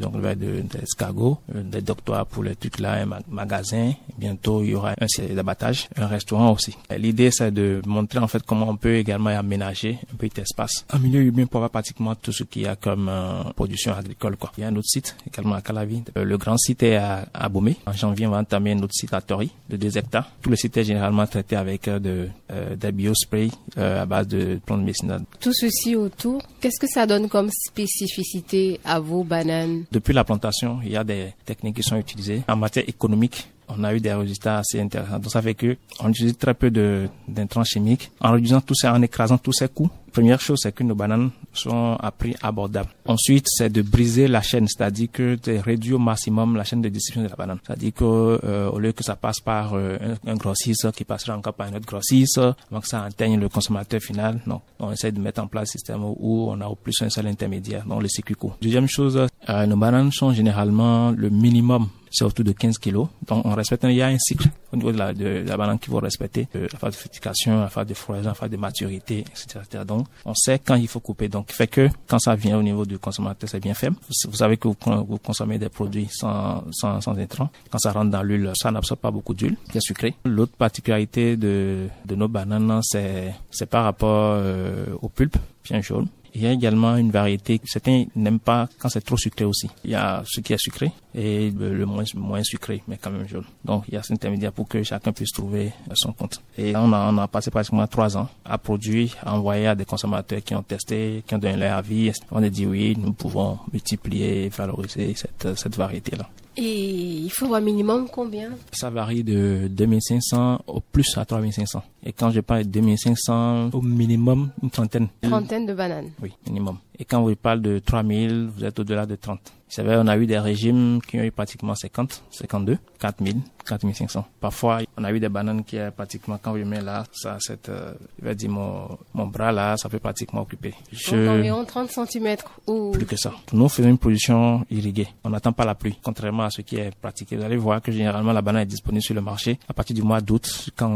donc 0.00 0.14
le 0.16 0.34
de, 0.34 0.60
des 0.62 0.78
escargots, 0.82 1.38
euh, 1.54 1.62
des 1.62 1.80
doctoires 1.80 2.26
pour 2.26 2.42
les 2.42 2.56
trucs 2.56 2.78
là, 2.80 3.02
un 3.02 3.20
magasin. 3.28 3.92
Bientôt, 4.18 4.62
il 4.62 4.70
y 4.70 4.74
aura 4.74 4.94
un 5.00 5.06
site 5.06 5.34
d'abattage, 5.34 5.88
un 5.96 6.06
restaurant 6.06 6.52
aussi. 6.52 6.76
L'idée, 6.96 7.30
c'est 7.30 7.52
de 7.52 7.80
montrer 7.86 8.18
en 8.18 8.26
fait 8.26 8.42
comment 8.44 8.68
on 8.68 8.76
peut 8.76 8.96
également 8.96 9.30
aménager 9.30 9.75
un 9.84 10.16
petit 10.16 10.40
espace. 10.40 10.84
En 10.92 10.98
milieu 10.98 11.22
urbain 11.22 11.46
pour 11.46 11.58
avoir 11.58 11.70
pratiquement 11.70 12.14
tout 12.14 12.32
ce 12.32 12.44
qu'il 12.44 12.62
y 12.62 12.66
a 12.66 12.76
comme 12.76 13.08
euh, 13.08 13.42
production 13.54 13.94
agricole. 13.94 14.36
Quoi. 14.36 14.52
Il 14.58 14.62
y 14.62 14.64
a 14.64 14.68
un 14.68 14.76
autre 14.76 14.88
site 14.88 15.16
également 15.26 15.54
à 15.54 15.62
Calavi. 15.62 16.02
Euh, 16.16 16.24
le 16.24 16.38
grand 16.38 16.56
site 16.56 16.82
est 16.82 16.96
à, 16.96 17.26
à. 17.32 17.48
En 17.86 17.92
janvier, 17.92 18.26
on 18.26 18.30
va 18.30 18.38
entamer 18.38 18.72
un 18.72 18.78
autre 18.82 18.92
site 18.94 19.12
à 19.14 19.20
Tori 19.20 19.50
de 19.70 19.76
2 19.76 19.98
hectares. 19.98 20.30
Tout 20.42 20.50
le 20.50 20.56
site 20.56 20.76
est 20.76 20.84
généralement 20.84 21.26
traité 21.26 21.56
avec 21.56 21.88
de, 21.88 22.28
des 22.76 22.92
biospray 22.92 23.50
à 23.76 24.04
base 24.04 24.28
de 24.28 24.60
plantes 24.64 24.82
médicinales. 24.82 25.22
Tout 25.40 25.52
ceci 25.54 25.96
autour 25.96 26.42
Qu'est-ce 26.60 26.80
que 26.80 26.86
ça 26.88 27.06
donne 27.06 27.28
comme 27.28 27.50
spécificité 27.50 28.80
à 28.84 28.98
vos 28.98 29.24
bananes? 29.24 29.84
Depuis 29.92 30.12
la 30.12 30.24
plantation, 30.24 30.80
il 30.82 30.90
y 30.90 30.96
a 30.96 31.04
des 31.04 31.28
techniques 31.44 31.76
qui 31.76 31.82
sont 31.82 31.96
utilisées 31.96 32.42
en 32.48 32.56
matière 32.56 32.88
économique 32.88 33.48
on 33.68 33.84
a 33.84 33.94
eu 33.94 34.00
des 34.00 34.12
résultats 34.12 34.58
assez 34.58 34.80
intéressants. 34.80 35.18
Donc 35.18 35.30
ça 35.30 35.42
fait 35.42 35.54
que 35.54 35.76
on 36.00 36.08
utilise 36.08 36.36
très 36.36 36.54
peu 36.54 36.70
d'intrants 36.70 37.64
chimiques 37.64 38.10
en 38.20 38.32
réduisant 38.32 38.60
tout 38.60 38.74
ça, 38.74 38.92
en 38.92 39.02
écrasant 39.02 39.38
tous 39.38 39.52
ces 39.52 39.68
coûts. 39.68 39.90
Première 40.12 40.40
chose, 40.40 40.60
c'est 40.62 40.72
que 40.72 40.82
nos 40.82 40.94
bananes 40.94 41.30
sont 41.52 41.94
à 42.00 42.10
prix 42.10 42.34
abordable. 42.42 42.88
Ensuite, 43.04 43.44
c'est 43.50 43.68
de 43.68 43.82
briser 43.82 44.28
la 44.28 44.40
chaîne, 44.40 44.66
c'est-à-dire 44.66 45.08
que 45.12 45.36
de 45.44 45.58
réduire 45.58 45.96
au 45.96 45.98
maximum 45.98 46.56
la 46.56 46.64
chaîne 46.64 46.80
de 46.80 46.88
distribution 46.88 47.22
de 47.22 47.28
la 47.28 47.36
banane. 47.36 47.58
C'est-à-dire 47.66 47.92
que 47.92 48.04
euh, 48.42 48.70
au 48.70 48.78
lieu 48.78 48.92
que 48.92 49.04
ça 49.04 49.14
passe 49.14 49.40
par 49.40 49.74
euh, 49.74 49.98
un, 50.26 50.34
grossiste 50.36 50.90
qui 50.92 51.04
passera 51.04 51.36
encore 51.36 51.52
par 51.52 51.66
un 51.66 51.74
autre 51.74 51.84
grossiste, 51.84 52.40
donc 52.72 52.86
ça 52.86 53.04
atteigne 53.04 53.38
le 53.38 53.50
consommateur 53.50 54.00
final, 54.00 54.40
non. 54.46 54.62
On 54.78 54.90
essaie 54.90 55.12
de 55.12 55.20
mettre 55.20 55.42
en 55.42 55.48
place 55.48 55.68
un 55.68 55.72
système 55.72 56.02
où 56.02 56.48
on 56.48 56.58
a 56.62 56.66
au 56.66 56.76
plus 56.76 56.94
un 57.02 57.10
seul 57.10 57.26
intermédiaire, 57.26 57.84
dans 57.86 58.00
le 58.00 58.08
circuit 58.08 58.36
court. 58.36 58.56
Deuxième 58.62 58.88
chose, 58.88 59.26
euh, 59.50 59.66
nos 59.66 59.76
bananes 59.76 60.12
sont 60.12 60.32
généralement 60.32 61.10
le 61.10 61.28
minimum 61.28 61.88
c'est 62.16 62.24
autour 62.24 62.46
de 62.46 62.52
15 62.52 62.78
kilos. 62.78 63.08
Donc, 63.26 63.44
on 63.44 63.54
respecte, 63.54 63.84
il 63.84 63.92
y 63.92 64.00
a 64.00 64.06
un 64.06 64.18
cycle 64.18 64.48
au 64.72 64.76
niveau 64.76 64.90
de 64.90 64.96
la, 64.96 65.56
banane 65.58 65.78
qu'il 65.78 65.92
faut 65.92 65.98
respecter, 65.98 66.48
euh, 66.56 66.66
la 66.72 66.78
phase 66.78 66.92
de 66.92 66.96
fructification, 66.96 67.60
la 67.60 67.68
phase 67.68 67.86
de 67.86 67.92
floraison, 67.92 68.28
la 68.30 68.34
phase 68.34 68.48
de 68.48 68.56
maturité, 68.56 69.18
etc., 69.20 69.84
Donc, 69.86 70.06
on 70.24 70.32
sait 70.34 70.58
quand 70.58 70.76
il 70.76 70.88
faut 70.88 71.00
couper. 71.00 71.28
Donc, 71.28 71.52
fait 71.52 71.66
que 71.66 71.90
quand 72.06 72.18
ça 72.18 72.34
vient 72.34 72.56
au 72.58 72.62
niveau 72.62 72.86
du 72.86 72.98
consommateur, 72.98 73.50
c'est 73.50 73.60
bien 73.60 73.74
faible. 73.74 73.96
Vous, 74.26 74.36
savez 74.36 74.56
que 74.56 74.66
vous, 74.66 74.76
vous, 75.06 75.18
consommez 75.18 75.58
des 75.58 75.68
produits 75.68 76.08
sans, 76.10 76.64
sans, 76.72 77.02
sans 77.02 77.18
intrants. 77.18 77.50
Quand 77.70 77.78
ça 77.78 77.92
rentre 77.92 78.10
dans 78.10 78.22
l'huile, 78.22 78.50
ça 78.54 78.70
n'absorbe 78.70 79.00
pas 79.00 79.10
beaucoup 79.10 79.34
d'huile, 79.34 79.56
qui 79.70 79.76
est 79.76 79.86
sucré. 79.86 80.14
L'autre 80.24 80.56
particularité 80.56 81.36
de, 81.36 81.88
de 82.06 82.14
nos 82.14 82.28
bananes, 82.28 82.80
c'est, 82.82 83.34
c'est 83.50 83.66
par 83.66 83.84
rapport 83.84 84.36
euh, 84.38 84.86
au 85.02 85.10
pulpe 85.10 85.36
bien 85.64 85.82
jaune. 85.82 86.08
Il 86.36 86.42
y 86.42 86.46
a 86.46 86.52
également 86.52 86.98
une 86.98 87.10
variété 87.10 87.58
certains 87.64 88.04
n'aiment 88.14 88.38
pas 88.38 88.68
quand 88.78 88.90
c'est 88.90 89.00
trop 89.00 89.16
sucré 89.16 89.46
aussi. 89.46 89.70
Il 89.84 89.92
y 89.92 89.94
a 89.94 90.22
ce 90.26 90.42
qui 90.42 90.52
est 90.52 90.58
sucré 90.58 90.92
et 91.14 91.50
le 91.50 91.86
moins, 91.86 92.04
moins 92.14 92.42
sucré, 92.42 92.82
mais 92.86 92.98
quand 92.98 93.10
même 93.10 93.26
jaune. 93.26 93.46
Donc 93.64 93.84
il 93.88 93.94
y 93.94 93.96
a 93.96 94.02
cet 94.02 94.12
intermédiaire 94.12 94.52
pour 94.52 94.68
que 94.68 94.82
chacun 94.82 95.12
puisse 95.12 95.32
trouver 95.32 95.72
son 95.94 96.12
compte. 96.12 96.42
Et 96.58 96.76
on 96.76 96.92
a, 96.92 97.10
on 97.10 97.16
a 97.16 97.26
passé 97.26 97.50
pratiquement 97.50 97.86
trois 97.86 98.18
ans 98.18 98.28
à 98.44 98.58
produire, 98.58 99.16
à 99.22 99.34
envoyer 99.34 99.68
à 99.68 99.74
des 99.74 99.86
consommateurs 99.86 100.42
qui 100.44 100.54
ont 100.54 100.62
testé, 100.62 101.24
qui 101.26 101.34
ont 101.34 101.38
donné 101.38 101.56
leur 101.56 101.78
avis. 101.78 102.12
On 102.30 102.42
a 102.42 102.50
dit 102.50 102.66
oui, 102.66 102.94
nous 102.98 103.14
pouvons 103.14 103.58
multiplier 103.72 104.44
et 104.44 104.48
valoriser 104.50 105.14
cette, 105.14 105.56
cette 105.56 105.74
variété-là. 105.74 106.28
Et 106.58 107.22
il 107.24 107.30
faut 107.30 107.54
un 107.54 107.60
minimum 107.60 108.08
combien? 108.10 108.50
Ça 108.72 108.88
varie 108.88 109.22
de 109.22 109.68
2500 109.70 110.62
au 110.66 110.80
plus 110.80 111.16
à 111.18 111.24
3500. 111.26 111.82
Et 112.04 112.12
quand 112.12 112.30
je 112.30 112.40
parle 112.40 112.64
de 112.64 112.68
2500, 112.68 113.70
au 113.72 113.82
minimum, 113.82 114.50
une 114.62 114.70
trentaine. 114.70 115.08
Trentaine 115.20 115.66
de 115.66 115.74
bananes 115.74 116.10
Oui, 116.22 116.32
minimum. 116.46 116.78
Et 116.98 117.04
quand 117.04 117.22
vous 117.22 117.36
parle 117.36 117.60
de 117.60 117.78
3000, 117.78 118.48
vous 118.56 118.64
êtes 118.64 118.78
au-delà 118.78 119.04
de 119.04 119.16
30. 119.16 119.38
Vous 119.44 119.50
savez, 119.68 119.96
on 120.00 120.06
a 120.06 120.16
eu 120.16 120.26
des 120.26 120.38
régimes 120.38 121.00
qui 121.06 121.18
ont 121.18 121.22
eu 121.24 121.30
pratiquement 121.30 121.74
50, 121.74 122.22
52, 122.30 122.78
4000, 123.00 123.36
4500. 123.66 124.24
Parfois, 124.40 124.80
on 124.96 125.04
a 125.04 125.12
eu 125.12 125.20
des 125.20 125.28
bananes 125.28 125.64
qui 125.64 125.76
est 125.76 125.90
pratiquement, 125.90 126.38
quand 126.40 126.56
je 126.56 126.62
mets 126.62 126.80
là, 126.80 127.04
ça, 127.12 127.36
cette, 127.40 127.68
euh, 127.68 127.92
je 128.20 128.24
vais 128.24 128.34
dire 128.34 128.50
mon, 128.50 128.98
mon 129.14 129.26
bras 129.26 129.52
là, 129.52 129.76
ça 129.76 129.88
peut 129.88 129.98
pratiquement 129.98 130.42
occuper. 130.42 130.74
Je... 130.92 131.16
Donc 131.16 131.38
environ 131.40 131.64
30 131.64 131.90
cm 131.90 132.36
ou... 132.66 132.92
Plus 132.92 133.06
que 133.06 133.16
ça. 133.16 133.32
Nous 133.52 133.68
faisons 133.68 133.88
une 133.88 133.98
production 133.98 134.64
irriguée. 134.70 135.08
On 135.24 135.30
n'attend 135.30 135.52
pas 135.52 135.64
la 135.64 135.74
pluie, 135.74 135.98
contrairement 136.02 136.44
à 136.44 136.50
ce 136.50 136.62
qui 136.62 136.76
est 136.76 136.94
pratiqué. 136.94 137.36
Vous 137.36 137.44
allez 137.44 137.56
voir 137.56 137.82
que 137.82 137.92
généralement 137.92 138.32
la 138.32 138.42
banane 138.42 138.62
est 138.62 138.66
disponible 138.66 139.02
sur 139.02 139.14
le 139.14 139.20
marché 139.20 139.58
à 139.68 139.74
partir 139.74 139.94
du 139.94 140.02
mois 140.02 140.20
d'août 140.20 140.46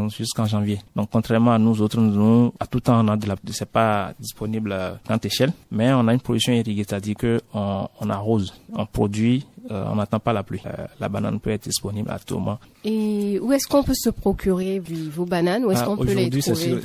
jusqu'en 0.09 0.45
janvier. 0.45 0.79
Donc 0.95 1.09
contrairement 1.11 1.51
à 1.53 1.59
nous 1.59 1.81
autres, 1.81 1.99
nous, 1.99 2.53
à 2.59 2.67
tout 2.67 2.79
temps, 2.79 3.03
on 3.03 3.07
a 3.07 3.17
de 3.17 3.27
la, 3.27 3.35
c'est 3.51 3.69
pas 3.69 4.13
disponible 4.19 4.71
à 4.71 4.99
grande 5.05 5.25
échelle, 5.25 5.51
mais 5.71 5.91
on 5.93 6.07
a 6.07 6.13
une 6.13 6.19
production 6.19 6.53
irriguée, 6.53 6.85
c'est-à-dire 6.87 7.15
que 7.15 7.41
on, 7.53 7.87
on 7.99 8.09
arrose, 8.09 8.53
on 8.73 8.85
produit 8.85 9.45
euh, 9.71 9.85
on 9.87 9.95
n'attend 9.95 10.19
pas 10.19 10.33
la 10.33 10.43
pluie. 10.43 10.61
Euh, 10.65 10.85
la 10.99 11.09
banane 11.09 11.39
peut 11.39 11.49
être 11.51 11.63
disponible 11.63 12.09
à 12.11 12.19
tout 12.19 12.35
moment. 12.35 12.59
Et 12.83 13.39
où 13.41 13.51
est-ce 13.53 13.67
qu'on 13.67 13.83
peut 13.83 13.95
se 13.95 14.09
procurer 14.09 14.79
vos 14.79 15.25
bananes? 15.25 15.65
Où 15.65 15.71
est-ce 15.71 15.81
ah, 15.81 15.85
qu'on 15.85 15.97
peut 15.97 16.13
les 16.13 16.29
trouver? 16.29 16.79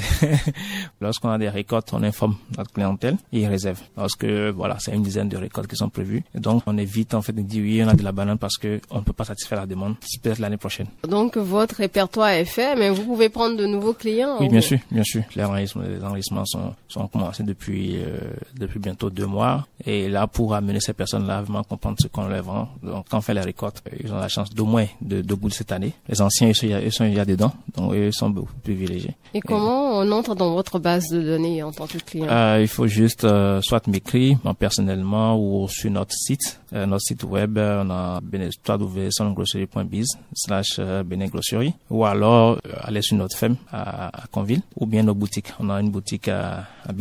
Lorsqu'on 1.00 1.31
a 1.31 1.38
des 1.38 1.49
récoltes, 1.49 1.88
on 1.93 2.02
informe 2.02 2.37
notre 2.57 2.73
clientèle 2.73 3.16
et 3.33 3.40
ils 3.40 3.47
réservent. 3.47 3.83
Parce 3.95 4.14
que 4.14 4.50
voilà, 4.50 4.76
c'est 4.78 4.93
une 4.93 5.02
dizaine 5.02 5.28
de 5.28 5.37
récoltes 5.37 5.69
qui 5.69 5.76
sont 5.76 5.88
prévues. 5.88 6.23
Et 6.35 6.40
donc 6.40 6.62
on 6.66 6.76
évite 6.78 7.14
en 7.14 7.23
fait 7.23 7.33
de 7.33 7.43
dire 7.43 7.62
oui, 7.62 7.83
on 7.85 7.88
a 7.88 7.95
de 7.95 8.05
la 8.05 8.12
banane 8.12 8.38
parce 8.38 8.57
que 8.57 8.81
on 8.90 8.99
ne 8.99 9.05
peut 9.05 9.12
pas 9.12 9.25
satisfaire 9.25 9.59
la 9.59 9.66
demande. 9.66 9.97
C'est 10.00 10.21
peut-être 10.21 10.38
l'année 10.38 10.57
prochaine. 10.57 10.87
Donc 11.09 11.37
votre 11.37 11.76
répertoire 11.76 12.28
est 12.31 12.45
fait, 12.45 12.76
mais 12.76 12.90
vous 12.90 13.05
pouvez 13.05 13.28
prendre 13.28 13.57
de 13.57 13.66
nouveaux 13.66 13.95
clients 13.95 14.37
Oui, 14.40 14.49
bien 14.49 14.61
sûr, 14.61 14.78
bien 14.90 15.02
sûr. 15.05 15.23
Les 15.35 15.45
enregistrements, 15.45 16.45
sont, 16.45 16.75
sont 16.88 17.09
commencés 17.09 17.43
depuis 17.43 17.97
euh, 17.97 18.19
depuis 18.55 18.78
bientôt 18.78 19.11
deux 19.11 19.26
mois. 19.26 19.66
Et 19.85 20.09
là, 20.09 20.26
pour 20.26 20.55
amener 20.55 20.81
ces 20.81 20.93
personnes-là 20.93 21.38
à 21.38 21.43
vraiment 21.43 21.64
comprendre 21.64 21.97
ce 22.00 22.09
qu'on 22.09 22.26
leur 22.26 22.43
vend, 22.43 22.69
donc 22.83 23.06
quand 23.11 23.18
on 23.18 23.21
fait 23.21 23.35
les 23.35 23.40
récoltes, 23.40 23.83
ils 24.02 24.12
ont 24.12 24.18
la 24.18 24.28
chance 24.28 24.50
d'au 24.50 24.64
moins 24.64 24.87
de, 25.00 25.23
de 25.23 25.37
cette 25.50 25.73
année. 25.73 25.92
Les 26.09 26.21
anciens, 26.21 26.49
ils 26.49 26.54
sont, 26.54 26.66
ils 26.66 26.92
sont 26.92 27.04
déjà 27.04 27.25
dedans, 27.25 27.52
donc 27.76 27.92
ils 27.95 28.12
sont 28.12 28.30
beaucoup 28.30 28.52
privilégiés. 28.62 29.14
Et, 29.35 29.40
comment 29.40 29.99
on 29.99 30.11
entre 30.12 30.35
dans 30.35 30.52
votre 30.54 30.78
base 30.78 31.09
de 31.11 31.21
données 31.23 31.62
en 31.62 31.73
tant 31.73 31.87
que 31.87 31.99
client? 31.99 32.26
Euh, 32.28 32.59
Il 32.61 32.68
faut 32.68 32.87
juste 32.87 33.25
euh, 33.25 33.61
soit 33.62 33.87
m'écrire 33.87 34.38
personnellement 34.59 35.38
ou 35.38 35.68
sur 35.68 35.90
notre 35.90 36.14
site, 36.14 36.61
euh, 36.76 36.87
notre 36.87 37.02
site 37.02 37.25
web, 37.25 37.59
euh, 37.59 37.83
on 37.85 37.90
a 37.90 38.21
www.sonogrosserie.biz 38.21 40.06
slash 40.35 40.80
benogrosserie 41.04 41.75
ou 41.90 42.04
alors 42.04 42.59
aller 42.83 43.02
sur 43.02 43.16
notre 43.16 43.37
femme 43.37 43.56
à, 43.73 44.11
Conville 44.30 44.62
ou 44.76 44.87
bien 44.87 45.02
nos 45.02 45.14
boutiques. 45.14 45.52
On 45.59 45.71
a 45.71 45.80
une 45.80 45.90
boutique 45.90 46.28
à, 46.28 46.66
à 46.87 46.92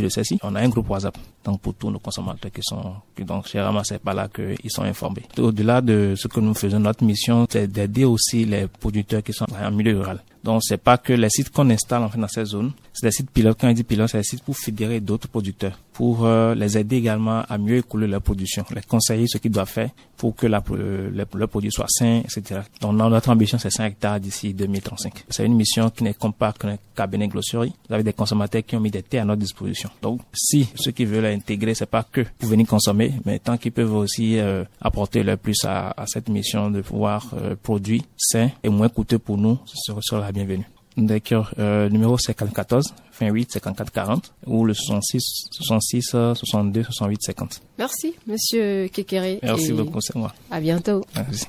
on 0.44 0.56
a 0.56 0.62
un 0.62 0.70
groupe 0.70 0.90
WhatsApp 0.90 1.18
donc 1.46 1.62
pour 1.62 1.76
tous 1.76 1.90
nos 1.92 2.00
consommateurs 2.00 2.52
qui 2.52 2.62
sont 2.64 2.96
donc 3.20 3.48
généralement 3.48 3.84
c'est 3.84 4.02
pas 4.02 4.14
là 4.14 4.28
qu'ils 4.28 4.72
sont 4.72 4.84
informés. 4.84 5.24
Au-delà 5.38 5.82
de 5.82 6.16
ce 6.18 6.28
que 6.28 6.40
nous 6.40 6.54
faisons, 6.54 6.80
notre 6.80 7.04
mission 7.04 7.46
c'est 7.50 7.68
d'aider 7.68 8.04
aussi 8.06 8.46
les 8.46 8.68
producteurs 8.68 9.24
qui 9.24 9.34
sont 9.34 9.46
en 9.54 9.72
milieu 9.72 9.98
rural. 10.00 10.22
Donc 10.44 10.62
c'est 10.64 10.78
pas 10.78 10.98
que 10.98 11.14
les 11.14 11.30
sites 11.30 11.50
qu'on 11.52 11.70
installe 11.70 12.04
en 12.04 12.10
fait 12.10 12.20
dans 12.20 12.28
ces 12.28 12.46
zones, 12.46 12.72
c'est 12.94 13.08
des 13.08 13.12
sites 13.12 13.32
pilotes. 13.32 13.58
Quand 13.60 13.70
on 13.70 13.74
dit 13.74 13.84
pilote, 13.84 14.10
c'est 14.10 14.20
des 14.20 14.24
sites 14.24 14.44
pour 14.44 14.58
fédérer 14.58 15.00
d'autres 15.00 15.28
producteurs, 15.28 15.80
pour 15.96 16.26
euh, 16.26 16.54
les 16.56 16.78
aider 16.78 16.98
également 16.98 17.44
à 17.48 17.58
mieux 17.58 17.78
écouler 17.78 18.06
leur 18.06 18.22
production, 18.22 18.66
les 18.76 18.82
conseiller 18.82 19.28
ce 19.28 19.38
qu'ils 19.38 19.52
doivent 19.52 19.70
faire 19.70 19.90
pour 20.18 20.36
que 20.36 20.46
la, 20.46 20.62
le, 20.70 21.10
le, 21.10 21.48
produit 21.48 21.72
soit 21.72 21.88
sain, 21.88 22.20
etc. 22.20 22.62
Donc 22.82 22.96
notre 22.96 23.30
ambition 23.30 23.58
c'est 23.58 23.72
5 23.72 23.86
hectares 23.86 24.20
d'ici 24.20 24.54
2035. 24.54 25.24
C'est 25.30 25.46
une 25.46 25.56
mission 25.56 25.90
qui 25.90 26.04
n'est 26.04 26.14
compacte 26.14 26.66
qu'à 26.96 27.08
Glosserie. 27.08 27.74
Vous 27.88 27.94
avez 27.94 28.04
des 28.04 28.12
consommateurs 28.12 28.64
qui 28.66 28.76
ont 28.76 28.82
mis 28.82 28.92
des 28.92 29.04
terres 29.04 29.24
à 29.24 29.26
notre 29.26 29.40
disposition. 29.40 29.90
Donc 30.02 30.20
si 30.34 30.68
ceux 30.76 30.92
qui 30.92 31.06
veulent 31.06 31.24
l'intégrer, 31.24 31.74
c'est 31.74 31.86
pas 31.86 32.04
que 32.04 32.26
pour 32.40 32.50
venir 32.50 32.68
consommer, 32.68 33.14
mais 33.26 33.40
tant 33.40 33.56
qu'ils 33.58 33.72
peuvent 33.72 33.96
aussi 33.96 34.38
euh, 34.38 34.66
apporter 34.82 35.24
leur 35.24 35.38
plus 35.38 35.64
à, 35.64 35.92
à, 35.92 36.06
cette 36.08 36.28
mission 36.28 36.70
de 36.72 36.82
pouvoir 36.82 37.32
euh, 37.42 37.56
produire 37.56 38.02
sain 38.18 38.50
et 38.64 38.70
moins 38.70 38.90
coûteux 38.90 39.20
pour 39.20 39.38
nous, 39.38 39.58
ce 39.66 39.94
sera 40.02 40.20
la 40.20 40.34
bienvenue. 40.34 40.66
D'accord. 40.98 41.52
Euh, 41.60 41.90
numéro 41.90 42.18
54 42.18 42.82
28 43.20 43.52
54 43.52 43.92
40 43.92 44.34
ou 44.48 44.66
le 44.66 44.74
66 44.74 45.48
66 45.52 46.02
62 46.36 46.84
68 46.84 47.22
50. 47.22 47.62
Merci, 47.78 48.16
Monsieur 48.28 48.88
Kekere. 48.88 49.40
Merci 49.44 49.74
beaucoup, 49.74 50.00
c'est 50.02 50.16
moi. 50.16 50.34
À 50.52 50.60
bientôt. 50.60 51.04
Merci. 51.16 51.46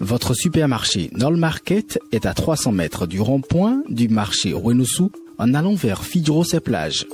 Votre 0.00 0.34
supermarché 0.34 1.10
Nol 1.12 1.36
Market 1.36 1.98
est 2.12 2.26
à 2.26 2.34
300 2.34 2.72
mètres 2.72 3.06
du 3.06 3.20
rond-point 3.20 3.82
du 3.88 4.08
marché 4.08 4.52
Renoussou 4.52 5.10
en 5.38 5.54
allant 5.54 5.74
vers 5.74 6.04
Fidros 6.04 6.44
et 6.52 6.60
plage. 6.60 7.06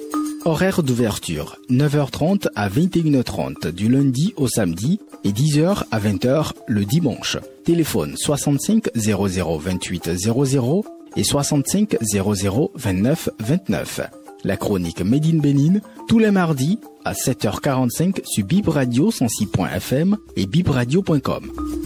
Horaire 0.45 0.83
d'ouverture 0.83 1.57
9h30 1.71 2.49
à 2.57 2.69
21h30 2.69 3.71
du 3.71 3.89
lundi 3.89 4.35
au 4.37 4.49
samedi 4.49 4.99
et 5.23 5.31
10h 5.31 5.85
à 5.91 6.01
20h 6.01 6.53
le 6.67 6.85
dimanche. 6.85 7.37
Téléphone 7.65 8.17
65 8.17 8.91
00 8.95 9.59
28 9.59 10.11
00 10.17 10.85
et 11.17 11.23
65 11.23 11.97
00 12.01 12.73
29 12.75 13.29
29. 13.39 14.01
La 14.45 14.57
chronique 14.57 15.03
Made 15.03 15.27
in 15.27 15.79
tous 16.09 16.19
les 16.19 16.33
mardis 16.33 16.81
à 17.05 17.13
7h45 17.13 18.25
sur 18.25 18.45
Bib 18.45 18.69
Radio 18.69 19.11
106.fm 19.11 20.17
et 20.35 20.47
bibradio.com. 20.47 21.82